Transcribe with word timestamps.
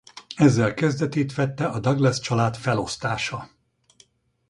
Ezzel 0.35 0.73
kezdetét 0.73 1.33
vette 1.35 1.65
a 1.67 1.79
Douglas 1.79 2.19
család 2.19 2.55
felosztása. 2.57 3.49